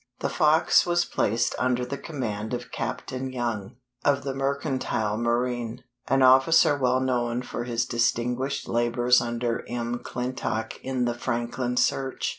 The 0.21 0.29
Fox 0.29 0.83
was 0.83 1.05
placed 1.05 1.53
under 1.59 1.85
the 1.85 1.95
command 1.95 2.55
of 2.55 2.71
Captain 2.71 3.31
Young, 3.31 3.75
of 4.03 4.23
the 4.23 4.33
mercantile 4.33 5.15
marine, 5.15 5.83
an 6.07 6.23
officer 6.23 6.75
well 6.75 6.99
known 6.99 7.43
for 7.43 7.65
his 7.65 7.85
distinguished 7.85 8.67
labors 8.67 9.21
under 9.21 9.63
M'Clintock 9.69 10.79
in 10.81 11.05
the 11.05 11.13
Franklin 11.13 11.77
search. 11.77 12.29